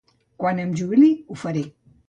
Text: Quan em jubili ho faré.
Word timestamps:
Quan 0.43 0.61
em 0.63 0.73
jubili 0.81 1.11
ho 1.29 1.39
faré. 1.45 1.65